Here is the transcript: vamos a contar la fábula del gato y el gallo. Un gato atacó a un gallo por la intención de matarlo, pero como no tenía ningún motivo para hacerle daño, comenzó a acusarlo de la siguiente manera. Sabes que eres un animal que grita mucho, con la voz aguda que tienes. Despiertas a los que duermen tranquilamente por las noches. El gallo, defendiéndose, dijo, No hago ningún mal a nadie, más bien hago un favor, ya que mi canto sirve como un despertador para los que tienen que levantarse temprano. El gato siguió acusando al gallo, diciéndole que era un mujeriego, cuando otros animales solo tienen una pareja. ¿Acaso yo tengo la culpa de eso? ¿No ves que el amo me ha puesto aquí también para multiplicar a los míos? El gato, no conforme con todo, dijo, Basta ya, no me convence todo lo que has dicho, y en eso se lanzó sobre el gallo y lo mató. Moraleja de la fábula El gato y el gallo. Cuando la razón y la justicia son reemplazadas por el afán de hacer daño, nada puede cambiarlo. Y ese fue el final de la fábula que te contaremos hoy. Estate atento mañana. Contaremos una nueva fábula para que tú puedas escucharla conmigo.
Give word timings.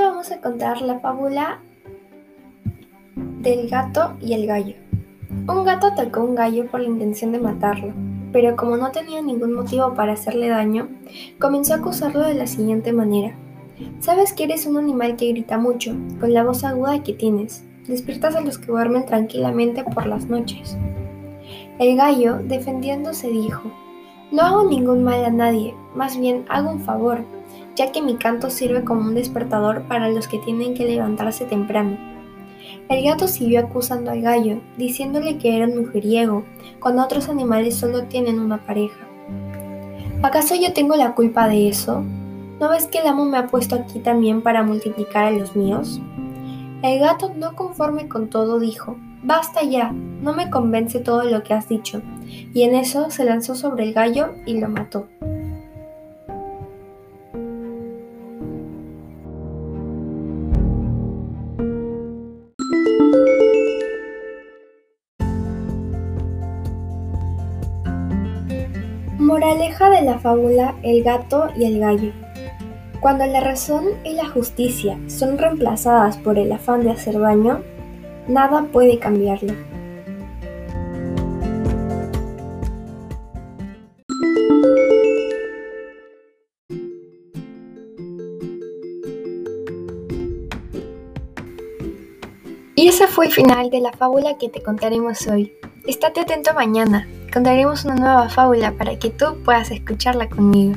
vamos 0.00 0.32
a 0.32 0.40
contar 0.40 0.80
la 0.80 1.00
fábula 1.00 1.60
del 3.14 3.68
gato 3.68 4.16
y 4.20 4.32
el 4.32 4.46
gallo. 4.46 4.74
Un 5.48 5.64
gato 5.64 5.88
atacó 5.88 6.20
a 6.20 6.24
un 6.24 6.34
gallo 6.34 6.66
por 6.66 6.80
la 6.80 6.88
intención 6.88 7.32
de 7.32 7.38
matarlo, 7.38 7.92
pero 8.32 8.56
como 8.56 8.76
no 8.76 8.90
tenía 8.90 9.20
ningún 9.20 9.52
motivo 9.52 9.94
para 9.94 10.14
hacerle 10.14 10.48
daño, 10.48 10.88
comenzó 11.38 11.74
a 11.74 11.76
acusarlo 11.76 12.22
de 12.22 12.34
la 12.34 12.46
siguiente 12.46 12.92
manera. 12.92 13.36
Sabes 14.00 14.32
que 14.32 14.44
eres 14.44 14.66
un 14.66 14.78
animal 14.78 15.16
que 15.16 15.28
grita 15.28 15.58
mucho, 15.58 15.94
con 16.20 16.32
la 16.32 16.42
voz 16.42 16.64
aguda 16.64 17.02
que 17.02 17.12
tienes. 17.12 17.62
Despiertas 17.86 18.34
a 18.34 18.40
los 18.40 18.58
que 18.58 18.66
duermen 18.66 19.06
tranquilamente 19.06 19.84
por 19.84 20.06
las 20.06 20.26
noches. 20.26 20.76
El 21.78 21.96
gallo, 21.96 22.38
defendiéndose, 22.38 23.28
dijo, 23.28 23.70
No 24.32 24.42
hago 24.42 24.64
ningún 24.64 25.04
mal 25.04 25.24
a 25.24 25.30
nadie, 25.30 25.74
más 25.94 26.18
bien 26.18 26.44
hago 26.48 26.70
un 26.70 26.80
favor, 26.80 27.20
ya 27.76 27.92
que 27.92 28.02
mi 28.02 28.16
canto 28.16 28.50
sirve 28.50 28.82
como 28.82 29.02
un 29.02 29.14
despertador 29.14 29.82
para 29.82 30.08
los 30.08 30.26
que 30.26 30.38
tienen 30.38 30.74
que 30.74 30.86
levantarse 30.86 31.44
temprano. 31.44 31.96
El 32.88 33.04
gato 33.04 33.28
siguió 33.28 33.60
acusando 33.60 34.10
al 34.10 34.22
gallo, 34.22 34.60
diciéndole 34.76 35.38
que 35.38 35.56
era 35.56 35.66
un 35.66 35.78
mujeriego, 35.78 36.44
cuando 36.80 37.04
otros 37.04 37.28
animales 37.28 37.76
solo 37.76 38.04
tienen 38.04 38.40
una 38.40 38.64
pareja. 38.64 39.06
¿Acaso 40.22 40.54
yo 40.54 40.72
tengo 40.72 40.96
la 40.96 41.14
culpa 41.14 41.46
de 41.48 41.68
eso? 41.68 42.02
¿No 42.58 42.70
ves 42.70 42.86
que 42.86 42.98
el 42.98 43.06
amo 43.06 43.26
me 43.26 43.38
ha 43.38 43.48
puesto 43.48 43.76
aquí 43.76 43.98
también 43.98 44.40
para 44.42 44.62
multiplicar 44.62 45.26
a 45.26 45.30
los 45.30 45.54
míos? 45.54 46.00
El 46.82 47.00
gato, 47.00 47.32
no 47.36 47.54
conforme 47.54 48.08
con 48.08 48.28
todo, 48.28 48.58
dijo, 48.58 48.96
Basta 49.22 49.62
ya, 49.64 49.92
no 49.92 50.32
me 50.32 50.50
convence 50.50 51.00
todo 51.00 51.24
lo 51.24 51.42
que 51.42 51.52
has 51.52 51.68
dicho, 51.68 52.00
y 52.54 52.62
en 52.62 52.74
eso 52.74 53.10
se 53.10 53.24
lanzó 53.24 53.54
sobre 53.54 53.84
el 53.84 53.92
gallo 53.92 54.34
y 54.46 54.60
lo 54.60 54.68
mató. 54.68 55.08
Moraleja 69.18 69.88
de 69.88 70.02
la 70.02 70.18
fábula 70.18 70.74
El 70.82 71.02
gato 71.02 71.48
y 71.56 71.64
el 71.64 71.80
gallo. 71.80 72.12
Cuando 73.00 73.24
la 73.24 73.40
razón 73.40 73.84
y 74.04 74.12
la 74.12 74.28
justicia 74.28 74.98
son 75.06 75.38
reemplazadas 75.38 76.18
por 76.18 76.38
el 76.38 76.52
afán 76.52 76.82
de 76.84 76.90
hacer 76.90 77.18
daño, 77.18 77.62
nada 78.28 78.66
puede 78.70 78.98
cambiarlo. 78.98 79.54
Y 92.74 92.88
ese 92.88 93.06
fue 93.06 93.26
el 93.26 93.32
final 93.32 93.70
de 93.70 93.80
la 93.80 93.92
fábula 93.92 94.36
que 94.36 94.50
te 94.50 94.62
contaremos 94.62 95.26
hoy. 95.26 95.54
Estate 95.86 96.20
atento 96.20 96.52
mañana. 96.52 97.08
Contaremos 97.32 97.84
una 97.84 97.96
nueva 97.96 98.28
fábula 98.28 98.72
para 98.72 98.98
que 98.98 99.10
tú 99.10 99.36
puedas 99.44 99.70
escucharla 99.70 100.28
conmigo. 100.28 100.76